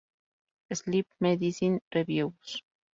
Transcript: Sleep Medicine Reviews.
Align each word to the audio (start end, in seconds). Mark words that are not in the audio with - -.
Sleep 0.73 1.05
Medicine 1.19 1.79
Reviews. 1.93 2.63